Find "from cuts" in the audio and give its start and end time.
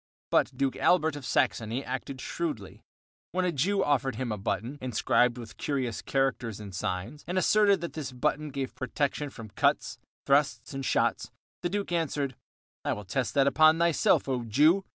9.29-9.99